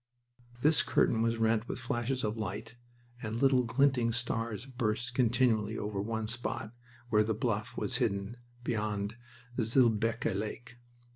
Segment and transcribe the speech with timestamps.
[0.63, 2.73] This curtain was rent with flashes of light
[3.21, 6.73] and little glinting stars burst continually over one spot,
[7.09, 9.15] where the Bluff was hidden beyond
[9.61, 10.77] Zillebeke Lake.